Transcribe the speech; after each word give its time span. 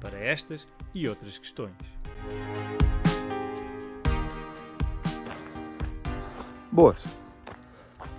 para 0.00 0.18
estas 0.18 0.66
e 0.94 1.08
outras 1.08 1.38
questões. 1.38 1.74
Boas! 6.70 7.04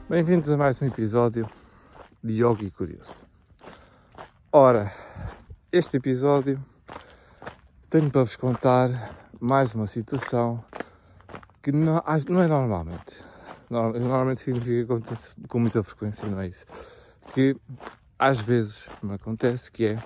Bem-vindos 0.10 0.50
a 0.50 0.58
mais 0.58 0.82
um 0.82 0.88
episódio 0.88 1.50
de 2.24 2.42
Yogi 2.44 2.72
Curioso. 2.72 3.24
Ora, 4.52 4.92
este 5.72 5.98
episódio 5.98 6.64
tenho 7.90 8.10
para 8.10 8.24
vos 8.24 8.36
contar 8.36 9.16
mais 9.40 9.76
uma 9.76 9.86
situação 9.86 10.64
que 11.62 11.72
não, 11.72 12.02
não 12.30 12.42
é 12.42 12.48
normalmente. 12.48 13.24
Normalmente 13.70 14.40
significa 14.40 14.94
acontece 14.94 15.34
com 15.48 15.60
muita 15.60 15.84
frequência, 15.84 16.28
não 16.28 16.40
é 16.40 16.48
isso? 16.48 16.66
Que 17.34 17.56
às 18.18 18.42
vezes 18.42 18.90
me 19.04 19.14
acontece 19.14 19.72
que 19.72 19.86
é 19.86 20.04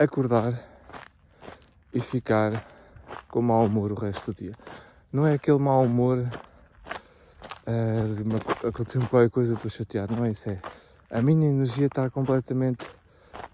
acordar 0.00 0.58
e 1.92 2.00
ficar 2.00 2.66
com 3.28 3.42
mau 3.42 3.66
humor 3.66 3.92
o 3.92 3.94
resto 3.94 4.32
do 4.32 4.34
dia. 4.34 4.54
Não 5.12 5.26
é 5.26 5.34
aquele 5.34 5.58
mau 5.58 5.84
humor 5.84 6.18
uh, 7.66 8.14
de 8.14 8.22
uma, 8.22 8.38
aconteceu 8.66 9.06
qualquer 9.08 9.28
coisa, 9.28 9.52
estou 9.52 9.70
chateado, 9.70 10.16
não 10.16 10.24
é 10.24 10.30
isso, 10.30 10.48
é 10.48 10.58
a 11.10 11.20
minha 11.20 11.46
energia 11.46 11.86
estar 11.86 12.10
completamente 12.10 12.88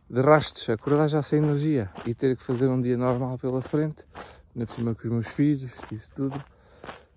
de 0.08 0.20
rastos, 0.20 0.68
acordar 0.68 1.08
já 1.08 1.20
sem 1.20 1.40
energia 1.40 1.90
e 2.04 2.14
ter 2.14 2.36
que 2.36 2.42
fazer 2.44 2.68
um 2.68 2.80
dia 2.80 2.96
normal 2.96 3.38
pela 3.38 3.60
frente, 3.60 4.04
na 4.54 4.66
cima 4.66 4.94
com 4.94 5.02
os 5.02 5.12
meus 5.12 5.26
filhos, 5.26 5.72
isso 5.90 6.12
tudo, 6.14 6.44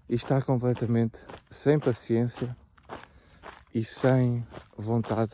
e 0.10 0.16
estar 0.16 0.42
completamente 0.44 1.20
sem 1.52 1.78
paciência 1.78 2.58
e 3.76 3.84
sem 3.84 4.44
vontade 4.76 5.34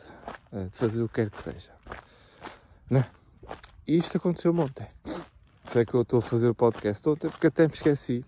uh, 0.52 0.68
de 0.68 0.76
fazer 0.76 1.02
o 1.02 1.08
que 1.08 1.14
quer 1.14 1.30
que 1.30 1.40
seja. 1.40 1.70
Né? 2.90 3.06
E 3.86 3.96
isto 3.96 4.16
aconteceu 4.16 4.52
ontem. 4.56 4.88
Foi 5.66 5.86
que 5.86 5.94
eu 5.94 6.02
estou 6.02 6.18
a 6.18 6.22
fazer 6.22 6.48
o 6.48 6.54
podcast 6.54 7.08
ontem, 7.08 7.30
porque 7.30 7.46
até 7.46 7.68
me 7.68 7.72
esqueci 7.72 8.24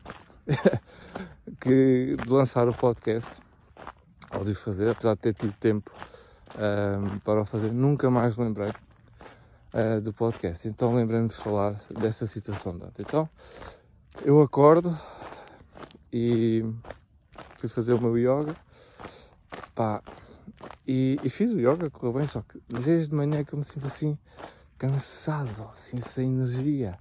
que, 1.61 2.17
de 2.17 2.31
lançar 2.31 2.69
o 2.69 2.75
podcast, 2.75 3.28
ou 4.33 4.45
de 4.45 4.55
fazer, 4.55 4.91
apesar 4.91 5.15
de 5.15 5.20
ter 5.20 5.34
tido 5.34 5.53
tempo 5.55 5.91
um, 6.55 7.19
para 7.19 7.41
o 7.41 7.45
fazer, 7.45 7.73
nunca 7.73 8.09
mais 8.09 8.37
lembrei 8.37 8.70
uh, 8.70 10.00
do 10.00 10.12
podcast. 10.12 10.69
Então 10.69 10.95
lembrei-me 10.95 11.28
de 11.28 11.34
falar 11.34 11.75
dessa 11.98 12.25
situação 12.25 12.77
de 12.78 12.84
ontem. 12.84 13.03
Então 13.03 13.28
eu 14.25 14.41
acordo 14.41 14.97
e 16.12 16.65
fui 17.56 17.69
fazer 17.69 17.95
o 17.95 18.00
meu 18.00 18.17
yoga. 18.17 18.55
Pá, 19.75 20.03
e, 20.87 21.19
e, 21.22 21.28
fiz 21.28 21.53
o 21.53 21.59
yoga, 21.59 21.91
correu 21.91 22.12
bem, 22.12 22.28
só 22.28 22.43
que 22.43 22.61
desde 22.69 23.11
de 23.11 23.15
manhã 23.15 23.45
que 23.45 23.53
eu 23.53 23.59
me 23.59 23.65
sinto 23.65 23.87
assim 23.87 24.17
cansado, 24.79 25.69
assim 25.75 26.01
sem 26.01 26.33
energia. 26.33 26.98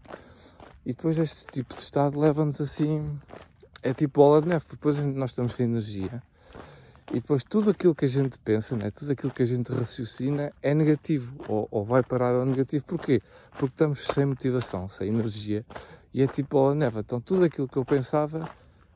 E 0.86 0.94
depois 0.94 1.18
este 1.18 1.46
tipo 1.46 1.74
de 1.76 1.82
estado 1.82 2.20
leva-nos 2.20 2.60
assim, 2.60 3.20
é 3.84 3.94
tipo 3.94 4.20
bola 4.20 4.42
de 4.42 4.50
neve, 4.50 4.66
depois 4.70 5.00
nós 5.00 5.30
estamos 5.30 5.54
sem 5.54 5.66
energia 5.66 6.22
e 7.12 7.16
depois 7.16 7.42
tudo 7.44 7.70
aquilo 7.70 7.96
que 7.96 8.04
a 8.04 8.08
gente 8.08 8.38
pensa, 8.40 8.76
né, 8.76 8.92
tudo 8.92 9.12
aquilo 9.12 9.32
que 9.32 9.42
a 9.42 9.46
gente 9.46 9.72
raciocina 9.72 10.52
é 10.62 10.74
negativo 10.74 11.36
ou, 11.48 11.68
ou 11.72 11.86
vai 11.86 12.04
parar 12.04 12.36
ao 12.36 12.46
negativo. 12.46 12.84
Porquê? 12.86 13.22
Porque 13.52 13.74
estamos 13.74 14.04
sem 14.04 14.26
motivação, 14.26 14.90
sem 14.90 15.08
energia 15.08 15.66
e 16.14 16.22
é 16.22 16.28
tipo 16.28 16.58
bola 16.58 16.76
neva. 16.76 17.00
Então 17.00 17.22
tudo 17.22 17.46
aquilo 17.46 17.68
que 17.68 17.78
eu 17.78 17.86
pensava 17.86 18.50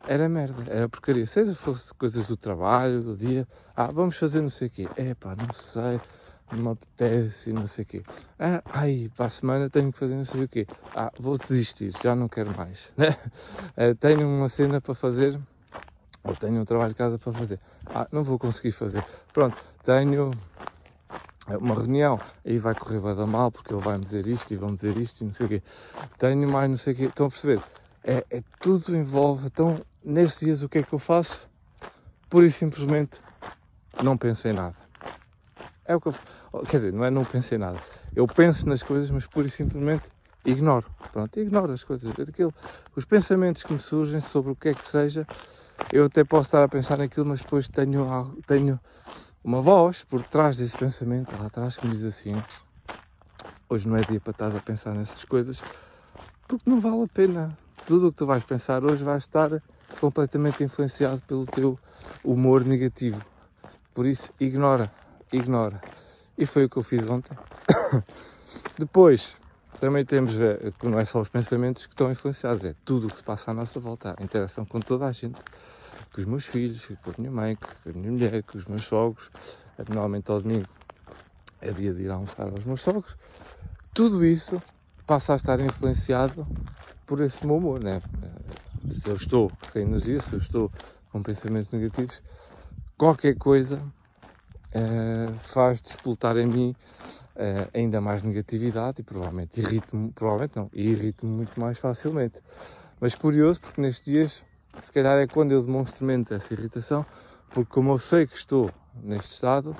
era 0.05 0.27
merda, 0.27 0.65
era 0.69 0.89
porcaria. 0.89 1.25
Seja 1.25 1.55
fosse 1.55 1.93
coisas 1.93 2.27
do 2.27 2.35
trabalho, 2.35 3.01
do 3.01 3.15
dia, 3.15 3.47
ah, 3.75 3.91
vamos 3.91 4.17
fazer 4.17 4.41
não 4.41 4.49
sei 4.49 4.67
o 4.67 4.71
quê. 4.71 4.89
É 4.97 5.13
pá, 5.13 5.33
não 5.33 5.53
sei, 5.53 6.01
não 6.51 6.63
me 6.63 6.69
apetece, 6.69 7.53
não 7.53 7.67
sei 7.67 7.83
o 7.83 7.87
quê. 7.87 8.03
Ah, 8.39 8.61
ai, 8.65 9.09
para 9.15 9.27
a 9.27 9.29
semana 9.29 9.69
tenho 9.69 9.91
que 9.91 9.97
fazer 9.97 10.15
não 10.15 10.25
sei 10.25 10.43
o 10.43 10.47
quê. 10.47 10.67
Ah, 10.95 11.11
vou 11.19 11.37
desistir, 11.37 11.93
já 12.03 12.15
não 12.15 12.27
quero 12.27 12.55
mais. 12.55 12.89
Né? 12.97 13.15
tenho 13.99 14.27
uma 14.27 14.49
cena 14.49 14.81
para 14.81 14.93
fazer 14.93 15.39
ou 16.23 16.35
tenho 16.35 16.61
um 16.61 16.65
trabalho 16.65 16.89
de 16.89 16.95
casa 16.95 17.17
para 17.17 17.33
fazer. 17.33 17.59
Ah, 17.87 18.07
não 18.11 18.23
vou 18.23 18.37
conseguir 18.37 18.71
fazer. 18.71 19.03
Pronto, 19.33 19.57
tenho 19.83 20.31
uma 21.47 21.75
reunião, 21.75 22.19
aí 22.45 22.57
vai 22.59 22.75
correr 22.75 22.99
bada 22.99 23.25
mal, 23.25 23.51
porque 23.51 23.73
ele 23.73 23.81
vai 23.81 23.97
me 23.97 24.03
dizer 24.03 24.27
isto 24.27 24.51
e 24.53 24.57
vão 24.57 24.73
dizer 24.73 24.97
isto 24.97 25.21
e 25.21 25.25
não 25.25 25.33
sei 25.33 25.45
o 25.45 25.49
quê. 25.49 25.63
Tenho 26.17 26.47
mais 26.47 26.69
não 26.69 26.77
sei 26.77 26.93
o 26.93 26.95
quê. 26.95 27.03
Estão 27.05 27.27
a 27.27 27.29
perceber? 27.29 27.61
É, 28.03 28.25
é 28.29 28.43
tudo 28.59 28.95
envolve. 28.95 29.47
Então, 29.47 29.81
nesses 30.03 30.41
dias, 30.41 30.61
o 30.61 30.69
que 30.69 30.79
é 30.79 30.83
que 30.83 30.93
eu 30.93 30.99
faço? 30.99 31.47
Pura 32.29 32.45
e 32.45 32.51
simplesmente 32.51 33.19
não 34.03 34.17
penso 34.17 34.47
em 34.47 34.53
nada. 34.53 34.75
É 35.85 35.95
o 35.95 35.99
que 35.99 36.07
eu, 36.07 36.15
quer 36.67 36.77
dizer, 36.77 36.93
não 36.93 37.05
é 37.05 37.09
não 37.09 37.23
penso 37.23 37.55
em 37.55 37.57
nada. 37.57 37.79
Eu 38.15 38.27
penso 38.27 38.67
nas 38.67 38.83
coisas, 38.83 39.09
mas 39.09 39.25
pura 39.25 39.47
e 39.47 39.49
simplesmente 39.49 40.03
ignoro. 40.45 40.85
Pronto, 41.11 41.39
ignoro 41.39 41.71
as 41.71 41.83
coisas. 41.83 42.11
Aquilo, 42.11 42.53
os 42.95 43.05
pensamentos 43.05 43.63
que 43.63 43.71
me 43.71 43.79
surgem 43.79 44.19
sobre 44.19 44.51
o 44.51 44.55
que 44.55 44.69
é 44.69 44.73
que 44.73 44.87
seja, 44.87 45.25
eu 45.91 46.05
até 46.05 46.23
posso 46.23 46.47
estar 46.47 46.63
a 46.63 46.67
pensar 46.67 46.97
naquilo, 46.97 47.25
mas 47.25 47.41
depois 47.41 47.67
tenho, 47.67 48.35
tenho 48.45 48.79
uma 49.43 49.61
voz 49.61 50.03
por 50.03 50.23
trás 50.23 50.57
desse 50.57 50.77
pensamento, 50.77 51.35
lá 51.37 51.47
atrás, 51.47 51.77
que 51.77 51.85
me 51.85 51.91
diz 51.91 52.03
assim: 52.03 52.31
hoje 53.69 53.87
não 53.87 53.97
é 53.97 54.03
dia 54.03 54.19
para 54.19 54.31
estar 54.31 54.55
a 54.55 54.59
pensar 54.59 54.93
nessas 54.93 55.23
coisas, 55.25 55.63
porque 56.47 56.69
não 56.69 56.79
vale 56.79 57.03
a 57.03 57.07
pena. 57.07 57.57
Tudo 57.85 58.07
o 58.07 58.11
que 58.11 58.17
tu 58.17 58.27
vais 58.27 58.43
pensar 58.43 58.83
hoje 58.83 59.03
vai 59.03 59.17
estar 59.17 59.49
completamente 59.99 60.63
influenciado 60.63 61.21
pelo 61.23 61.45
teu 61.45 61.79
humor 62.23 62.63
negativo. 62.63 63.23
Por 63.93 64.05
isso, 64.05 64.31
ignora, 64.39 64.91
ignora. 65.33 65.81
E 66.37 66.45
foi 66.45 66.65
o 66.65 66.69
que 66.69 66.77
eu 66.77 66.83
fiz 66.83 67.05
ontem. 67.05 67.37
Depois, 68.77 69.37
também 69.79 70.05
temos 70.05 70.39
eh, 70.39 70.71
que 70.79 70.87
não 70.87 70.99
é 70.99 71.05
só 71.05 71.19
os 71.21 71.29
pensamentos 71.29 71.85
que 71.85 71.93
estão 71.93 72.11
influenciados, 72.11 72.63
é 72.63 72.75
tudo 72.85 73.07
o 73.07 73.09
que 73.09 73.17
se 73.17 73.23
passa 73.23 73.51
à 73.51 73.53
nossa 73.53 73.79
volta, 73.79 74.15
a 74.17 74.23
interação 74.23 74.63
com 74.63 74.79
toda 74.79 75.07
a 75.07 75.11
gente, 75.11 75.41
com 76.13 76.21
os 76.21 76.25
meus 76.25 76.45
filhos, 76.45 76.85
com 77.03 77.09
a 77.09 77.13
minha 77.17 77.31
mãe, 77.31 77.55
com 77.55 77.89
a 77.89 77.93
minha 77.93 78.11
mulher, 78.11 78.43
com 78.43 78.57
os 78.57 78.65
meus 78.65 78.83
sogros. 78.83 79.31
Normalmente 79.89 80.29
ao 80.29 80.41
domingo 80.41 80.67
é 81.59 81.71
dia 81.71 81.93
de 81.93 82.03
ir 82.03 82.11
almoçar 82.11 82.47
aos 82.47 82.63
meus 82.63 82.81
sogros. 82.81 83.17
Tudo 83.93 84.25
isso 84.25 84.61
passa 85.07 85.33
a 85.33 85.35
estar 85.35 85.59
influenciado 85.61 86.47
por 87.05 87.19
esse 87.19 87.45
meu 87.45 87.57
humor, 87.57 87.83
né? 87.83 88.01
Eh, 88.21 88.91
se 88.91 89.09
eu 89.09 89.15
estou 89.15 89.51
sem 89.71 89.83
energia, 89.83 90.21
se 90.21 90.31
eu 90.31 90.39
estou 90.39 90.71
com 91.11 91.21
pensamentos 91.21 91.71
negativos, 91.71 92.21
qualquer 92.97 93.35
coisa 93.35 93.81
uh, 94.75 95.33
faz 95.39 95.81
despoltar 95.81 96.37
em 96.37 96.45
mim 96.45 96.75
uh, 97.35 97.69
ainda 97.73 98.01
mais 98.01 98.23
negatividade 98.23 99.01
e 99.01 99.03
provavelmente 99.03 99.59
irrito-me, 99.59 100.11
provavelmente 100.11 100.55
não, 100.55 100.69
irrito-me 100.73 101.31
muito 101.31 101.59
mais 101.59 101.77
facilmente. 101.77 102.39
Mas 102.99 103.15
curioso 103.15 103.59
porque 103.61 103.81
nestes 103.81 104.05
dias, 104.05 104.43
se 104.81 104.91
calhar 104.91 105.17
é 105.17 105.27
quando 105.27 105.51
eu 105.51 105.61
demonstro 105.61 106.05
menos 106.05 106.31
essa 106.31 106.53
irritação, 106.53 107.05
porque 107.49 107.71
como 107.71 107.91
eu 107.91 107.97
sei 107.97 108.25
que 108.25 108.35
estou 108.35 108.71
neste 109.03 109.33
estado, 109.33 109.75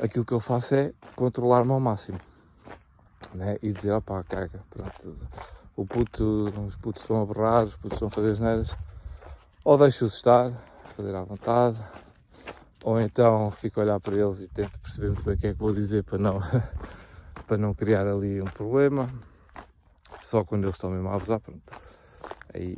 aquilo 0.00 0.24
que 0.24 0.32
eu 0.32 0.40
faço 0.40 0.74
é 0.74 0.92
controlar-me 1.14 1.72
ao 1.72 1.80
máximo. 1.80 2.20
Né? 3.34 3.58
E 3.62 3.72
dizer, 3.72 3.92
opá, 3.92 4.22
caga, 4.22 4.60
pronto, 4.70 5.16
o 5.76 5.84
puto, 5.84 6.52
os 6.66 6.76
putos 6.76 7.02
estão 7.02 7.20
a 7.20 7.26
berrar, 7.26 7.64
os 7.64 7.76
putos 7.76 7.96
estão 7.96 8.08
a 8.08 8.10
fazer 8.10 8.38
neiras, 8.40 8.76
ou 9.64 9.76
deixo-os 9.76 10.14
estar, 10.14 10.52
fazer 10.96 11.14
à 11.14 11.22
vontade, 11.22 11.76
ou 12.84 13.00
então 13.00 13.50
fico 13.50 13.80
a 13.80 13.82
olhar 13.82 13.98
para 13.98 14.14
eles 14.14 14.42
e 14.42 14.48
tento 14.48 14.78
perceber 14.78 15.06
muito 15.06 15.24
bem 15.24 15.34
o 15.34 15.38
que 15.38 15.46
é 15.46 15.52
que 15.54 15.58
vou 15.58 15.72
dizer 15.72 16.04
para 16.04 16.18
não, 16.18 16.38
para 17.48 17.56
não 17.56 17.72
criar 17.72 18.06
ali 18.06 18.42
um 18.42 18.44
problema. 18.44 19.08
Só 20.20 20.44
quando 20.44 20.64
eles 20.64 20.76
estão 20.76 20.90
mesmo 20.90 21.08
a 21.08 21.14
abusar, 21.14 21.40
pronto. 21.40 21.72
Aí 22.52 22.76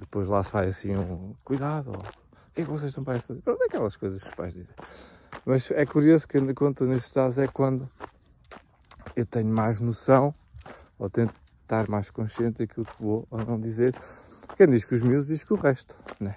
depois 0.00 0.26
lá 0.26 0.42
sai 0.42 0.66
assim 0.66 0.96
um 0.96 1.34
cuidado, 1.44 1.92
ou, 1.92 1.98
o 1.98 2.52
que 2.52 2.62
é 2.62 2.64
que 2.64 2.70
vocês 2.70 2.90
estão 2.90 3.04
para 3.04 3.20
fazer? 3.20 3.40
Pronto, 3.40 3.62
aquelas 3.62 3.96
coisas 3.96 4.20
que 4.20 4.28
os 4.28 4.34
pais 4.34 4.52
dizem. 4.52 4.74
Mas 5.46 5.70
é 5.70 5.86
curioso 5.86 6.26
que 6.26 6.40
quando 6.54 6.72
estou 6.72 6.88
nesse 6.88 7.06
estado 7.06 7.40
é 7.40 7.46
quando 7.46 7.88
eu 9.14 9.24
tenho 9.24 9.48
mais 9.48 9.80
noção, 9.80 10.34
ou 10.98 11.08
tento 11.08 11.32
estar 11.62 11.88
mais 11.88 12.10
consciente 12.10 12.58
daquilo 12.58 12.86
que 12.86 13.00
vou 13.00 13.24
ou 13.30 13.38
não 13.44 13.60
dizer. 13.60 13.94
Quem 14.56 14.68
diz 14.68 14.84
que 14.84 14.96
os 14.96 15.02
meus 15.02 15.28
diz 15.28 15.44
que 15.44 15.52
o 15.52 15.56
resto, 15.56 15.96
né? 16.18 16.34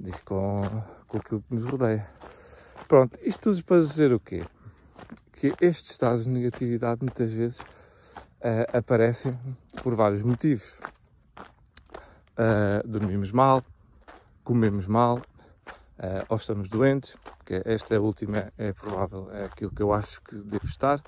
Diz 0.00 0.20
com, 0.22 0.62
com 1.06 1.18
aquilo 1.18 1.40
que 1.42 1.54
nos 1.54 1.64
rodeia. 1.64 2.08
Pronto, 2.86 3.18
isto 3.22 3.40
tudo 3.40 3.64
para 3.64 3.80
dizer 3.80 4.12
o 4.12 4.20
quê? 4.20 4.44
Que 5.32 5.54
estes 5.60 5.92
estados 5.92 6.24
de 6.24 6.30
negatividade 6.30 7.00
muitas 7.02 7.32
vezes 7.32 7.60
uh, 7.60 8.76
aparecem 8.76 9.38
por 9.82 9.94
vários 9.94 10.22
motivos. 10.22 10.76
Uh, 12.36 12.86
dormimos 12.86 13.32
mal, 13.32 13.64
comemos 14.42 14.86
mal, 14.86 15.22
uh, 15.98 16.24
ou 16.28 16.36
estamos 16.36 16.68
doentes, 16.68 17.16
porque 17.22 17.62
esta 17.64 17.94
é 17.94 17.98
última, 17.98 18.52
é 18.58 18.72
provável, 18.72 19.30
é 19.32 19.46
aquilo 19.46 19.70
que 19.70 19.82
eu 19.82 19.92
acho 19.92 20.22
que 20.22 20.36
devo 20.36 20.64
estar. 20.64 21.02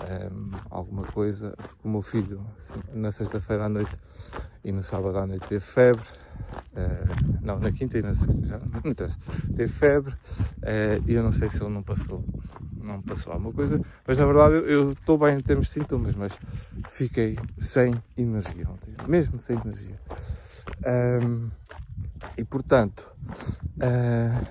Um, 0.00 0.52
alguma 0.70 1.04
coisa, 1.04 1.54
porque 1.56 1.74
o 1.84 1.88
meu 1.88 2.02
filho, 2.02 2.46
assim, 2.58 2.80
na 2.92 3.12
sexta-feira 3.12 3.64
à 3.64 3.68
noite 3.68 3.98
e 4.64 4.72
no 4.72 4.82
sábado 4.82 5.18
à 5.18 5.26
noite 5.26 5.46
teve 5.46 5.64
febre, 5.64 6.06
uh, 6.72 7.40
não, 7.42 7.58
na 7.58 7.70
quinta 7.72 7.98
e 7.98 8.02
na 8.02 8.14
sexta, 8.14 8.46
já 8.46 8.58
não 8.58 8.90
interessa, 8.90 9.18
teve 9.54 9.68
febre 9.68 10.12
uh, 10.12 11.04
e 11.06 11.14
eu 11.14 11.22
não 11.22 11.32
sei 11.32 11.50
se 11.50 11.62
ele 11.62 11.72
não 11.72 11.82
passou, 11.82 12.24
não 12.76 13.02
passou 13.02 13.32
alguma 13.32 13.52
coisa, 13.52 13.80
mas 14.06 14.18
na 14.18 14.26
verdade 14.26 14.54
eu 14.70 14.92
estou 14.92 15.18
bem 15.18 15.36
em 15.36 15.40
termos 15.40 15.66
de 15.66 15.72
sintomas, 15.72 16.16
mas 16.16 16.38
fiquei 16.88 17.38
sem 17.58 18.02
energia 18.16 18.68
ontem, 18.68 18.94
mesmo 19.06 19.38
sem 19.40 19.56
energia. 19.58 20.00
Um, 21.22 21.50
e 22.36 22.44
portanto, 22.44 23.10
uh, 23.76 24.46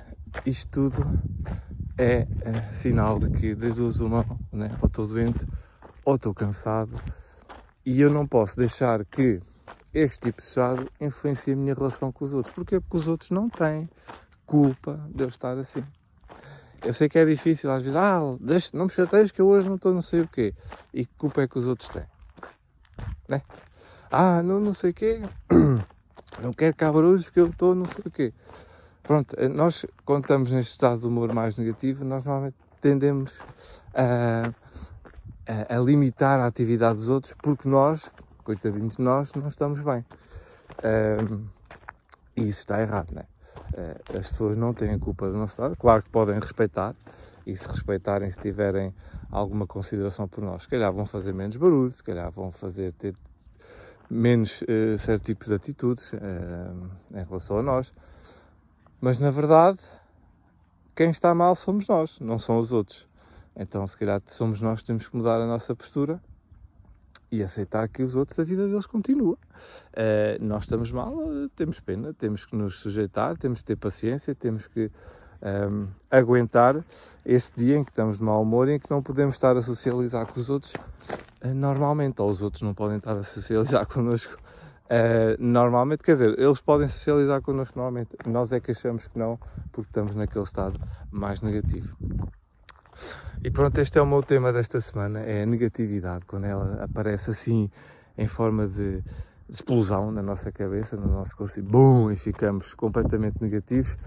isto 0.45 0.69
tudo 0.69 1.19
é, 1.97 2.27
é, 2.41 2.73
sinal 2.73 3.19
de 3.19 3.29
que 3.29 3.55
das 3.55 3.75
duas 3.75 3.99
uma, 3.99 4.25
né? 4.51 4.77
ou 4.81 4.87
estou 4.87 5.07
doente 5.07 5.45
ou 6.05 6.15
estou 6.15 6.33
cansado 6.33 7.01
e 7.85 7.99
eu 8.01 8.09
não 8.09 8.25
posso 8.25 8.57
deixar 8.57 9.03
que 9.05 9.39
este 9.93 10.19
tipo 10.19 10.41
de 10.41 10.47
estado 10.47 10.89
influencie 10.99 11.53
a 11.53 11.55
minha 11.55 11.73
relação 11.73 12.11
com 12.11 12.23
os 12.23 12.33
outros. 12.33 12.53
Porquê? 12.53 12.79
Porque 12.79 12.97
os 12.97 13.07
outros 13.07 13.31
não 13.31 13.49
têm 13.49 13.89
culpa 14.45 14.99
de 15.13 15.23
eu 15.23 15.27
estar 15.27 15.57
assim. 15.57 15.83
Eu 16.81 16.93
sei 16.93 17.09
que 17.09 17.19
é 17.19 17.25
difícil 17.25 17.69
às 17.71 17.81
vezes, 17.81 17.97
ah, 17.97 18.21
deixa, 18.39 18.69
não 18.73 18.85
me 18.85 18.91
chateias 18.91 19.31
que 19.31 19.41
eu 19.41 19.47
hoje 19.47 19.67
não 19.67 19.75
estou 19.75 19.93
não 19.93 20.01
sei 20.01 20.21
o 20.21 20.27
quê. 20.27 20.53
E 20.93 21.05
que 21.05 21.13
culpa 21.17 21.41
é 21.41 21.47
que 21.47 21.57
os 21.57 21.67
outros 21.67 21.89
têm? 21.89 22.05
Né? 23.27 23.41
Ah, 24.09 24.41
não, 24.41 24.59
não 24.59 24.73
sei 24.73 24.91
o 24.91 24.93
quê, 24.93 25.21
não 26.41 26.53
quero 26.53 26.75
cá 26.75 26.91
barulhos 26.91 27.25
porque 27.25 27.39
eu 27.39 27.47
estou 27.47 27.75
não 27.75 27.85
sei 27.85 28.03
o 28.05 28.11
quê. 28.11 28.33
Pronto, 29.03 29.35
eh, 29.37 29.47
nós, 29.47 29.85
quando 30.05 30.23
estamos 30.23 30.51
neste 30.51 30.71
estado 30.71 31.01
de 31.01 31.07
humor 31.07 31.33
mais 31.33 31.57
negativo, 31.57 32.05
nós 32.05 32.23
normalmente 32.23 32.55
tendemos 32.79 33.39
a, 33.93 34.51
a, 35.47 35.77
a 35.77 35.79
limitar 35.79 36.39
a 36.39 36.45
atividade 36.45 36.95
dos 36.99 37.09
outros 37.09 37.33
porque 37.41 37.67
nós, 37.67 38.11
coitadinhos 38.43 38.97
de 38.97 39.01
nós, 39.01 39.33
não 39.33 39.47
estamos 39.47 39.81
bem. 39.81 40.05
Um, 40.83 41.47
e 42.37 42.47
isso 42.47 42.59
está 42.59 42.81
errado, 42.81 43.11
não 43.11 43.21
é? 43.21 43.25
Uh, 43.73 44.17
as 44.19 44.29
pessoas 44.29 44.55
não 44.55 44.73
têm 44.73 44.97
culpa 44.99 45.27
do 45.27 45.33
nosso 45.33 45.53
estado. 45.53 45.75
Claro 45.75 46.03
que 46.03 46.09
podem 46.09 46.39
respeitar, 46.39 46.95
e 47.49 47.55
se 47.55 47.67
respeitarem, 47.67 48.29
se 48.29 48.39
tiverem 48.39 48.93
alguma 49.31 49.65
consideração 49.65 50.27
por 50.27 50.43
nós, 50.43 50.63
se 50.63 50.69
calhar 50.69 50.91
vão 50.93 51.05
fazer 51.05 51.33
menos 51.33 51.55
barulho, 51.55 51.91
se 51.91 52.03
calhar 52.03 52.31
vão 52.31 52.51
fazer 52.51 52.93
ter 52.93 53.15
menos 54.09 54.61
uh, 54.61 54.97
certo 54.97 55.25
tipo 55.25 55.45
de 55.45 55.53
atitudes 55.53 56.11
uh, 56.13 56.17
em 57.13 57.23
relação 57.23 57.59
a 57.59 57.63
nós. 57.63 57.93
Mas 58.99 59.19
na 59.19 59.31
verdade, 59.31 59.79
quem 60.95 61.09
está 61.09 61.33
mal 61.33 61.55
somos 61.55 61.87
nós, 61.87 62.19
não 62.19 62.39
são 62.39 62.57
os 62.57 62.71
outros. 62.71 63.07
Então, 63.55 63.85
se 63.87 63.97
calhar, 63.97 64.21
somos 64.25 64.61
nós 64.61 64.79
que 64.79 64.87
temos 64.87 65.07
que 65.07 65.15
mudar 65.15 65.39
a 65.41 65.45
nossa 65.45 65.75
postura 65.75 66.21
e 67.31 67.43
aceitar 67.43 67.87
que 67.87 68.01
os 68.01 68.15
outros, 68.15 68.39
a 68.39 68.43
vida 68.43 68.67
deles 68.67 68.85
continua. 68.85 69.37
Uh, 69.93 70.43
nós 70.43 70.63
estamos 70.63 70.91
mal, 70.91 71.15
temos 71.55 71.79
pena, 71.79 72.13
temos 72.13 72.45
que 72.45 72.55
nos 72.55 72.79
sujeitar, 72.79 73.37
temos 73.37 73.59
que 73.59 73.65
ter 73.65 73.75
paciência, 73.75 74.33
temos 74.33 74.67
que 74.67 74.91
um, 75.41 75.47
ehm, 75.47 75.87
aguentar 76.09 76.83
esse 77.25 77.53
dia 77.55 77.77
em 77.77 77.83
que 77.83 77.91
estamos 77.91 78.17
de 78.17 78.23
mau 78.23 78.41
humor 78.41 78.67
e 78.67 78.73
em 78.73 78.79
que 78.79 78.89
não 78.89 79.01
podemos 79.01 79.35
estar 79.35 79.55
a 79.55 79.61
socializar 79.61 80.25
com 80.25 80.39
os 80.39 80.49
outros 80.49 80.73
uh, 80.73 81.53
normalmente, 81.53 82.21
ou 82.21 82.29
os 82.29 82.41
outros 82.41 82.61
não 82.61 82.73
podem 82.73 82.97
estar 82.97 83.17
a 83.17 83.23
socializar 83.23 83.85
connosco 83.87 84.37
Uh, 84.91 85.37
normalmente, 85.37 86.03
quer 86.03 86.13
dizer, 86.13 86.39
eles 86.39 86.59
podem 86.59 86.87
socializar 86.87 87.43
connosco 87.43 87.77
normalmente, 87.77 88.09
nós 88.25 88.51
é 88.51 88.59
que 88.59 88.71
achamos 88.71 89.05
que 89.05 89.19
não, 89.19 89.39
porque 89.71 89.87
estamos 89.87 90.15
naquele 90.15 90.43
estado 90.43 90.81
mais 91.11 91.43
negativo. 91.43 91.95
E 93.43 93.51
pronto, 93.51 93.77
este 93.77 93.99
é 93.99 94.01
o 94.01 94.05
meu 94.07 94.23
tema 94.23 94.51
desta 94.51 94.81
semana, 94.81 95.19
é 95.19 95.43
a 95.43 95.45
negatividade, 95.45 96.25
quando 96.25 96.45
ela 96.45 96.83
aparece 96.83 97.29
assim 97.29 97.69
em 98.17 98.25
forma 98.25 98.67
de, 98.67 99.03
explosão 99.49 100.11
na 100.11 100.21
nossa 100.21 100.51
cabeça, 100.51 100.95
no 100.95 101.07
nosso 101.07 101.35
corpo, 101.35 101.57
e 101.57 101.61
bum, 101.61 102.11
e 102.11 102.15
ficamos 102.15 102.73
completamente 102.73 103.41
negativos, 103.41 103.97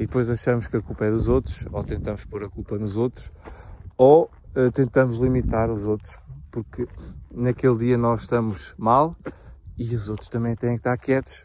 e 0.00 0.06
depois 0.06 0.30
achamos 0.30 0.66
que 0.66 0.78
a 0.78 0.80
culpa 0.80 1.04
é 1.04 1.10
dos 1.10 1.28
outros, 1.28 1.66
ou 1.70 1.84
tentamos 1.84 2.24
pôr 2.24 2.42
a 2.42 2.48
culpa 2.48 2.78
nos 2.78 2.96
outros, 2.96 3.30
ou 3.98 4.30
uh, 4.56 4.70
tentamos 4.72 5.18
limitar 5.18 5.70
os 5.70 5.84
outros, 5.84 6.18
porque 6.50 6.88
naquele 7.30 7.76
dia 7.76 7.98
nós 7.98 8.22
estamos 8.22 8.74
mal, 8.78 9.14
e 9.76 9.94
os 9.94 10.08
outros 10.08 10.30
também 10.30 10.56
têm 10.56 10.70
que 10.70 10.76
estar 10.76 10.96
quietos 10.96 11.44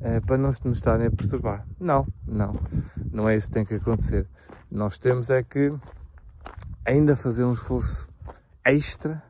uh, 0.00 0.20
para 0.26 0.36
não 0.36 0.48
nos 0.48 0.78
estarem 0.78 1.06
a 1.06 1.10
perturbar. 1.12 1.64
Não, 1.78 2.04
não, 2.26 2.56
não 3.12 3.28
é 3.28 3.36
isso 3.36 3.46
que 3.46 3.52
tem 3.52 3.64
que 3.64 3.74
acontecer. 3.74 4.26
Nós 4.68 4.98
temos 4.98 5.30
é 5.30 5.44
que 5.44 5.72
ainda 6.84 7.14
fazer 7.14 7.44
um 7.44 7.52
esforço 7.52 8.08
extra 8.64 9.22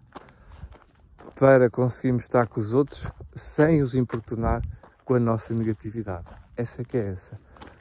para 1.38 1.68
conseguirmos 1.68 2.22
estar 2.22 2.46
com 2.46 2.58
os 2.58 2.72
outros 2.72 3.06
sem 3.34 3.82
os 3.82 3.94
importunar 3.94 4.62
com 5.04 5.12
a 5.12 5.20
nossa 5.20 5.52
negatividade. 5.52 6.28
Essa 6.56 6.82
que 6.82 6.96
é 6.96 7.10
essa. 7.10 7.38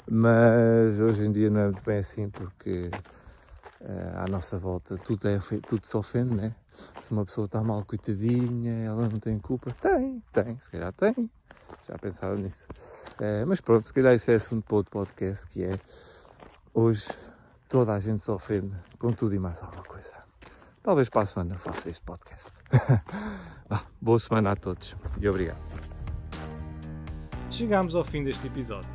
Mas 0.10 1.00
hoje 1.00 1.24
em 1.24 1.32
dia 1.32 1.50
não 1.50 1.62
é 1.62 1.66
muito 1.66 1.84
bem 1.84 1.98
assim 1.98 2.30
porque 2.30 2.92
uh, 3.82 4.24
à 4.24 4.28
nossa 4.28 4.58
volta 4.58 4.98
tudo, 4.98 5.28
é, 5.28 5.40
tudo 5.68 5.86
se 5.86 5.98
ofende, 5.98 6.36
né? 6.36 6.56
Se 6.72 7.12
uma 7.12 7.26
pessoa 7.26 7.46
está 7.46 7.62
mal, 7.62 7.84
coitadinha, 7.86 8.86
ela 8.86 9.10
não 9.10 9.20
tem 9.20 9.40
culpa. 9.40 9.72
Tem, 9.82 10.22
tem, 10.32 10.60
se 10.60 10.70
calhar 10.70 10.94
tem. 10.94 11.30
Já 11.82 11.98
pensaram 11.98 12.36
nisso. 12.36 12.68
Uh, 13.14 13.46
mas 13.48 13.62
pronto, 13.62 13.86
se 13.86 13.94
calhar 13.94 14.14
isso 14.14 14.30
é 14.30 14.36
assunto 14.36 14.64
para 14.66 14.76
outro 14.76 14.92
podcast 14.92 15.48
que 15.48 15.64
é 15.64 15.80
hoje 16.74 17.08
toda 17.68 17.94
a 17.94 18.00
gente 18.00 18.22
se 18.22 18.30
ofende 18.30 18.76
com 19.00 19.12
tudo 19.12 19.34
e 19.34 19.40
mais 19.40 19.62
alguma 19.62 19.84
coisa. 19.84 20.14
Talvez 20.84 21.10
para 21.10 21.24
a 21.24 21.26
semana 21.26 21.58
faça 21.58 21.90
este 21.90 22.04
podcast. 22.04 22.52
boa 24.00 24.20
semana 24.20 24.52
a 24.52 24.56
todos 24.56 24.96
e 25.20 25.28
obrigado. 25.28 25.58
Chegamos 27.50 27.96
ao 27.96 28.04
fim 28.04 28.24
deste 28.24 28.46
episódio. 28.46 28.95